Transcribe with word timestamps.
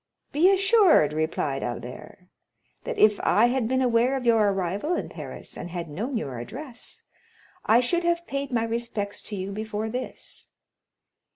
"Be 0.31 0.51
assured," 0.51 1.13
replied 1.13 1.61
Albert, 1.61 2.27
"that 2.85 2.97
if 2.97 3.19
I 3.19 3.45
had 3.49 3.67
been 3.67 3.83
aware 3.83 4.15
of 4.15 4.25
your 4.25 4.49
arrival 4.51 4.95
in 4.95 5.09
Paris, 5.09 5.55
and 5.55 5.69
had 5.69 5.91
known 5.91 6.17
your 6.17 6.39
address, 6.39 7.03
I 7.67 7.81
should 7.81 8.03
have 8.03 8.25
paid 8.25 8.51
my 8.51 8.63
respects 8.63 9.21
to 9.21 9.35
you 9.35 9.51
before 9.51 9.89
this. 9.89 10.49